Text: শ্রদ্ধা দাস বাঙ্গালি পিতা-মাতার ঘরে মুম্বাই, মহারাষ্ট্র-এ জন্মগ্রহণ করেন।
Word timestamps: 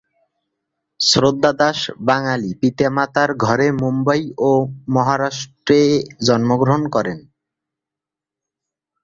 শ্রদ্ধা 0.99 1.51
দাস 1.53 1.79
বাঙ্গালি 1.99 2.51
পিতা-মাতার 2.61 3.29
ঘরে 3.43 3.67
মুম্বাই, 3.81 4.21
মহারাষ্ট্র-এ 4.93 5.85
জন্মগ্রহণ 6.27 6.83
করেন। 6.89 7.19